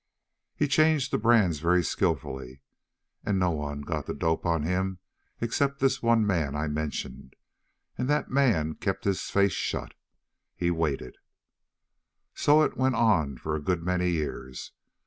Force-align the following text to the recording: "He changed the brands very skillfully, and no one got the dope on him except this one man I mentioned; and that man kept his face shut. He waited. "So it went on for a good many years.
"He 0.55 0.67
changed 0.67 1.11
the 1.11 1.19
brands 1.19 1.59
very 1.59 1.83
skillfully, 1.83 2.61
and 3.23 3.37
no 3.37 3.51
one 3.51 3.81
got 3.81 4.07
the 4.07 4.15
dope 4.15 4.47
on 4.47 4.63
him 4.63 4.97
except 5.39 5.77
this 5.79 6.01
one 6.01 6.25
man 6.25 6.55
I 6.55 6.67
mentioned; 6.67 7.35
and 7.99 8.07
that 8.09 8.31
man 8.31 8.73
kept 8.73 9.03
his 9.03 9.21
face 9.29 9.53
shut. 9.53 9.93
He 10.55 10.71
waited. 10.71 11.17
"So 12.33 12.63
it 12.63 12.75
went 12.75 12.95
on 12.95 13.37
for 13.37 13.55
a 13.55 13.61
good 13.61 13.83
many 13.83 14.09
years. 14.09 14.71